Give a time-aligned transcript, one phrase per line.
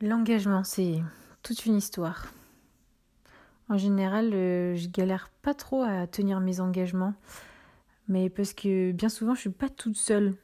[0.00, 1.02] L'engagement, c'est
[1.42, 2.32] toute une histoire.
[3.68, 7.14] En général, euh, je galère pas trop à tenir mes engagements,
[8.06, 10.36] mais parce que bien souvent, je suis pas toute seule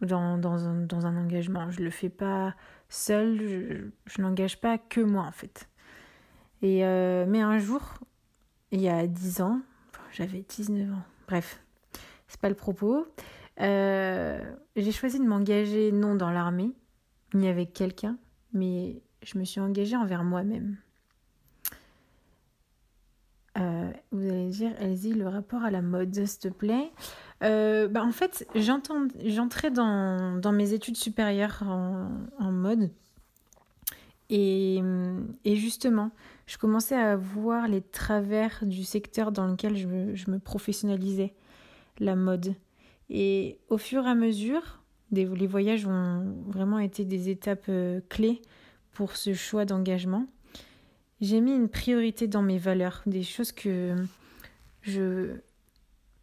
[0.00, 1.70] dans, dans, un, engagement.
[1.70, 2.54] Je le fais pas
[2.88, 5.68] seule, je, n'engage pas que moi en fait.
[6.64, 7.98] Euh, mais un jour,
[8.70, 9.60] il y a 10 ans,
[10.12, 11.60] j'avais 19 ans, bref,
[12.28, 13.06] c'est pas le propos,
[13.60, 14.40] euh,
[14.76, 16.70] j'ai choisi de m'engager non dans l'armée,
[17.34, 18.16] ni avec quelqu'un,
[18.52, 20.76] mais je me suis engagée envers moi-même.
[23.58, 26.90] Euh, vous allez dire, Elsie, le rapport à la mode, s'il te plaît.
[27.42, 32.90] Euh, bah en fait, j'entrais dans, mes études supérieures en, mode.
[34.30, 34.80] Et,
[35.44, 36.10] justement,
[36.46, 41.34] je commençais à voir les travers du secteur dans lequel je je me professionnalisais,
[41.98, 42.54] la mode.
[43.10, 44.81] Et au fur et à mesure,
[45.12, 48.42] les voyages ont vraiment été des étapes euh, clés
[48.92, 50.26] pour ce choix d'engagement.
[51.20, 53.94] J'ai mis une priorité dans mes valeurs, des choses que
[54.82, 55.36] je,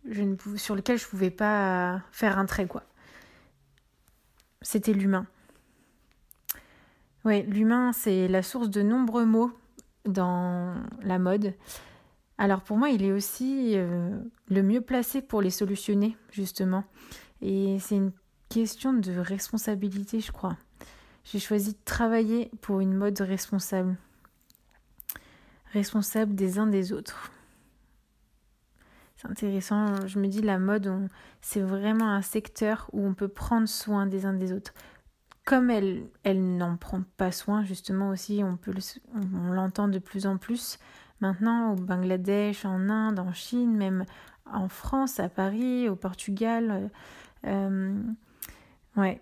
[0.06, 2.68] ne sur lesquelles je ne pouvais pas faire un trait.
[4.62, 5.26] C'était l'humain.
[7.26, 9.52] Oui, l'humain, c'est la source de nombreux mots
[10.06, 11.54] dans la mode.
[12.38, 14.18] Alors pour moi, il est aussi euh,
[14.50, 16.84] le mieux placé pour les solutionner, justement.
[17.42, 18.12] Et c'est une
[18.50, 20.58] question de responsabilité, je crois.
[21.24, 23.96] J'ai choisi de travailler pour une mode responsable.
[25.74, 27.32] Responsable des uns des autres.
[29.16, 31.10] C'est intéressant, je me dis la mode,
[31.42, 34.74] c'est vraiment un secteur où on peut prendre soin des uns des autres.
[35.46, 40.80] Comme elle, elle n'en prend pas soin, justement aussi, on, l'entend de plus en plus
[41.22, 44.06] maintenant au Bangladesh, en Inde, en Chine, même
[44.46, 46.90] en France, à Paris, au Portugal.
[47.46, 48.02] Euh,
[48.96, 49.22] Ouais.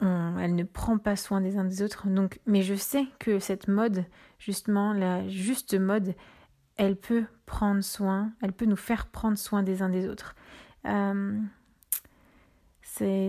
[0.00, 2.08] elle ne prend pas soin des uns des autres.
[2.08, 4.04] Donc, mais je sais que cette mode,
[4.38, 6.14] justement, la juste mode,
[6.76, 10.34] elle peut prendre soin, elle peut nous faire prendre soin des uns des autres.
[10.86, 11.38] Euh,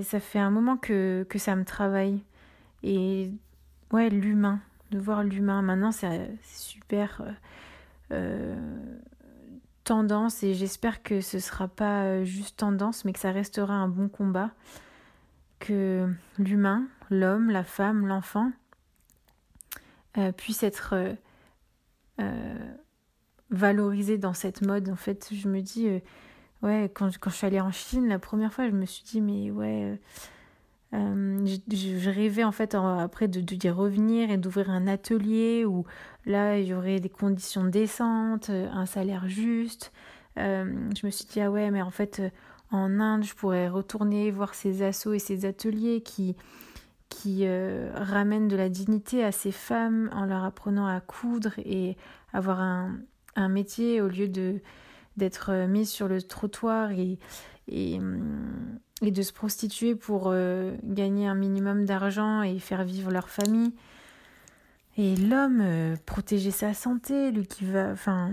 [0.04, 2.24] ça fait un moment que, que ça me travaille.
[2.84, 3.32] Et
[3.92, 4.60] ouais, l'humain,
[4.92, 5.62] de voir l'humain.
[5.62, 7.32] Maintenant, c'est, super euh,
[8.12, 8.98] euh,
[9.84, 14.10] tendance et j'espère que ce sera pas juste tendance, mais que ça restera un bon
[14.10, 14.52] combat
[15.62, 18.52] que l'humain, l'homme, la femme, l'enfant
[20.18, 21.14] euh, puisse être euh,
[22.20, 22.74] euh,
[23.50, 24.90] valorisé dans cette mode.
[24.90, 25.88] En fait, je me dis,
[26.64, 29.52] ouais, quand, je suis allée en Chine, la première fois, je me suis dit, mais
[29.52, 30.00] ouais,
[30.92, 35.86] je, rêvais en fait après de, d'y revenir et d'ouvrir un atelier où
[36.26, 39.94] là, il y aurait des conditions décentes, un salaire juste.
[40.36, 42.22] je me suis dit, ah ouais, mais en fait,
[42.72, 46.36] en Inde, je pourrais retourner voir ces assos et ces ateliers qui,
[47.10, 51.98] qui euh, ramènent de la dignité à ces femmes en leur apprenant à coudre et
[52.34, 52.98] avoir un,
[53.36, 54.62] un métier au lieu de
[55.18, 57.20] d'être mises sur le trottoir et,
[57.68, 63.12] et, hum, et de se prostituer pour euh, gagner un minimum d'argent et faire vivre
[63.12, 63.74] leur famille.
[64.98, 68.32] Et l'homme, euh, protéger sa santé, lui qui va, enfin,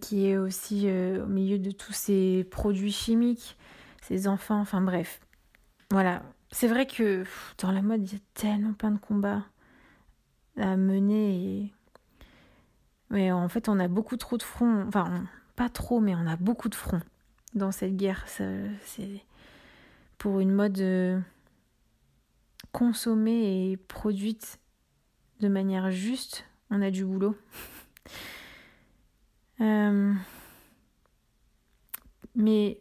[0.00, 3.56] qui est aussi euh, au milieu de tous ces produits chimiques,
[4.02, 5.20] ces enfants, enfin bref.
[5.90, 6.22] Voilà.
[6.50, 7.24] C'est vrai que
[7.58, 9.44] dans la mode, il y a tellement plein de combats
[10.56, 11.72] à mener.
[13.10, 14.84] Mais en fait, on a beaucoup trop de fronts.
[14.86, 15.24] Enfin,
[15.56, 17.02] pas trop, mais on a beaucoup de fronts
[17.54, 18.24] dans cette guerre.
[18.26, 19.24] C'est
[20.18, 21.20] pour une mode euh,
[22.72, 24.58] consommée et produite
[25.40, 27.36] de manière juste, on a du boulot.
[29.64, 30.12] Euh,
[32.34, 32.80] mais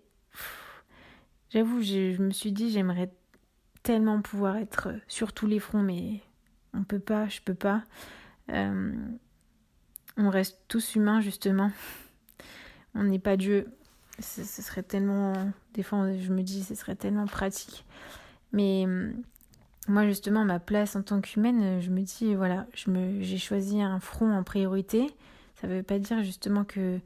[1.49, 3.11] j'avoue, je, me suis dit, j'aimerais
[3.83, 6.21] tellement pouvoir être sur tous les fronts, mais
[6.73, 7.83] on peut pas, je peux pas.
[8.49, 8.93] Euh,
[10.17, 11.71] on reste tous humains, justement.
[12.95, 13.67] On n'est pas Dieu.
[14.19, 15.33] Ce, serait tellement.
[15.73, 17.85] Des fois, je me dis, ce serait tellement pratique.
[18.51, 18.85] Mais
[19.87, 24.31] moi, justement, ma place en tant qu'humaine, je me dis, voilà, j'ai choisi un front
[24.31, 25.07] en priorité.
[25.63, 26.99] Ça ne veut pas dire justement que,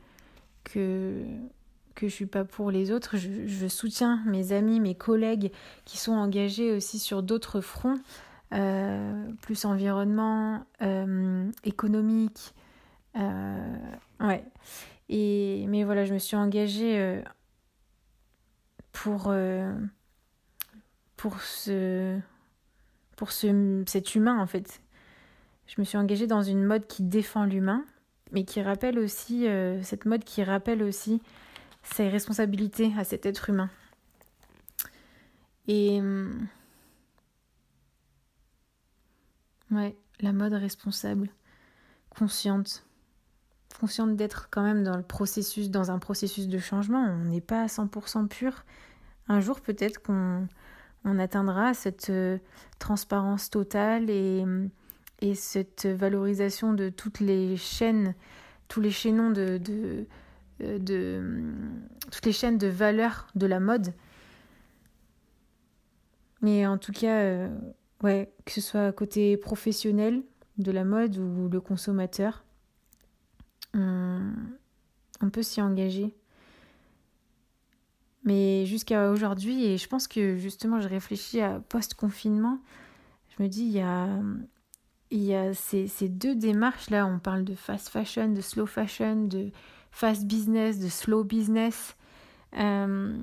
[0.64, 1.24] que,
[1.94, 3.16] que suis pas pour les autres.
[3.16, 5.52] Je, soutiens mes amis, mes collègues
[5.86, 8.00] qui sont engagés aussi sur d'autres fronts,
[8.56, 12.56] euh, plus environnement, euh, économique.
[13.16, 13.76] Euh,
[14.22, 14.44] ouais.
[15.08, 17.22] Et, mais voilà, je me suis engagée
[18.92, 19.32] pour,
[21.16, 22.18] pour, ce,
[23.18, 24.82] pour ce, cet humain en fait.
[25.68, 27.86] Je me suis engagée dans une mode qui défend l'humain,
[28.32, 31.22] mais qui rappelle aussi, euh, cette mode qui rappelle aussi
[31.84, 33.70] ses responsabilités à cet être humain.
[35.68, 36.48] Et hum,
[39.72, 41.30] Ouais, la mode responsable,
[42.10, 42.86] consciente.
[43.80, 47.04] Consciente d'être quand même dans le processus, dans un processus de changement.
[47.04, 48.64] On n'est pas à 100% pur.
[49.28, 50.48] Un jour, peut-être qu'on
[51.04, 52.38] on atteindra cette euh,
[52.80, 54.46] transparence totale et,
[55.22, 58.16] et, cette valorisation de toutes les chaînes,
[58.68, 60.06] tous les chaînons de, de,
[60.62, 61.54] euh, de,
[62.12, 63.94] toutes les chaînes de valeur de la mode.
[66.42, 67.50] Mais en tout cas, euh,
[68.04, 70.24] ouais, que ce soit côté professionnel
[70.58, 72.44] de la mode ou le consommateur,
[73.74, 74.34] on,
[75.22, 76.16] on peut s'y engager.
[78.24, 82.60] Mais jusqu'à aujourd'hui, et je pense que justement, je réfléchis à post-confinement,
[83.30, 84.10] je me dis, il y a,
[85.10, 89.26] il y a ces, ces deux démarches-là, on parle de fast fashion, de slow fashion,
[89.26, 89.52] de
[89.92, 91.96] fast business, de slow business.
[92.58, 93.18] Euh,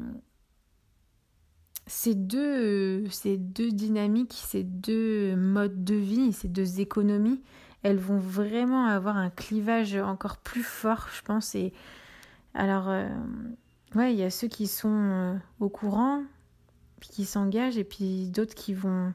[1.86, 7.42] ces, deux, ces deux dynamiques, ces deux modes de vie, ces deux économies,
[7.82, 11.54] elles vont vraiment avoir un clivage encore plus fort, je pense.
[11.54, 11.72] Et
[12.54, 13.08] alors, euh,
[13.94, 16.22] ouais, il y a ceux qui sont euh, au courant,
[17.00, 19.12] qui s'engagent, et puis d'autres qui vont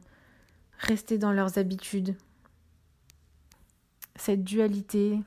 [0.78, 2.16] rester dans leurs habitudes.
[4.20, 5.20] Cette dualité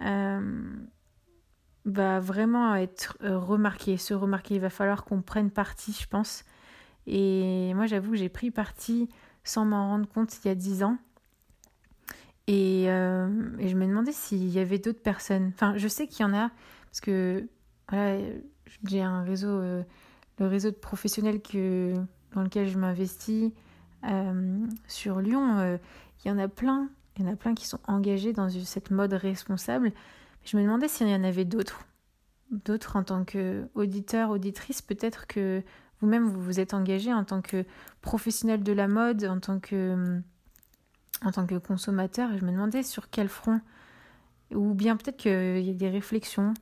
[0.00, 0.62] euh,
[1.84, 4.56] va vraiment être euh, remarquée, se remarquer.
[4.56, 6.44] Il va falloir qu'on prenne parti, je pense.
[7.06, 9.08] Et moi, j'avoue que j'ai pris parti
[9.42, 10.98] sans m'en rendre compte il y a dix ans.
[12.46, 12.88] Et, et
[13.68, 15.50] je me demandais s'il y avait d'autres personnes.
[15.54, 16.50] Enfin, je sais qu'il y en a,
[16.86, 17.46] parce que
[18.84, 19.82] j'ai un réseau, euh,
[20.38, 21.40] le réseau de professionnels
[22.32, 23.52] dans lequel je m'investis
[24.04, 25.58] euh, sur Lyon.
[25.58, 25.78] Euh,
[26.24, 28.90] il y en a plein, il y en a plein qui sont engagés dans cette
[28.90, 29.92] mode responsable.
[30.44, 31.80] Je me demandais s'il y en avait d'autres,
[32.50, 34.82] d'autres en tant qu'auditeur, auditrice.
[34.82, 35.62] Peut-être que
[36.00, 37.64] vous-même vous vous êtes engagé en tant que
[38.00, 40.20] professionnel de la mode, en tant que
[41.22, 42.36] en tant que consommateur.
[42.36, 43.60] Je me demandais sur quel front,
[44.50, 46.52] ou bien peut-être qu'il y a des réflexions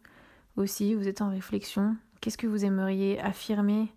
[0.56, 1.96] aussi, vous êtes en réflexion.
[2.20, 3.92] Qu'est-ce que vous aimeriez affirmer?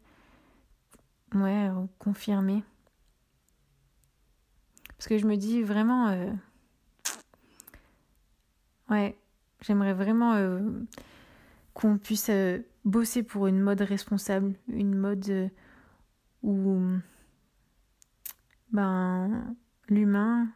[1.33, 1.69] Ouais,
[1.99, 2.63] confirmer?
[4.97, 6.09] Parce que je me dis vraiment...
[6.09, 6.31] Euh,
[8.89, 9.17] ouais,
[9.61, 10.61] j'aimerais vraiment euh,
[11.73, 15.49] qu'on puisse euh, bosser pour une mode responsable, une mode
[16.43, 16.79] où
[18.71, 19.55] ben,
[19.89, 20.49] l'humain,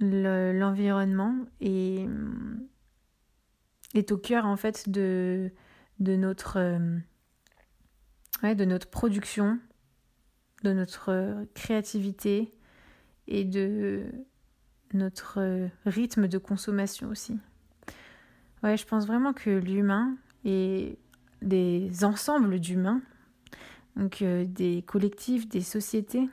[0.00, 2.06] l'environnement et
[3.94, 5.50] est au cœur en fait de,
[6.00, 9.58] de, notre, euh, de notre production,
[10.62, 12.50] de notre créativité
[13.28, 14.04] et de
[14.92, 17.38] notre rythme de consommation aussi.
[18.62, 20.98] Ouais, je pense vraiment que l'humain et
[21.42, 23.02] des ensembles d'humains,
[23.96, 26.28] donc euh, des collectifs, des sociétés,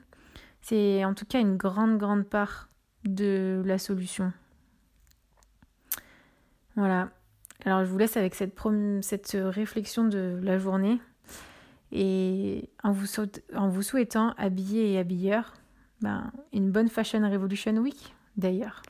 [0.62, 2.70] c'est en tout cas une grande, grande part
[3.04, 4.32] de la solution.
[6.76, 7.12] Voilà.
[7.66, 8.58] Alors je vous laisse avec cette,
[9.34, 11.00] réflexion de la journée
[11.92, 13.06] et en vous,
[13.56, 15.54] en vous souhaitant, habillé et habilleur,
[16.04, 18.84] ben, une bonne Fashion Revolution Week d'ailleurs.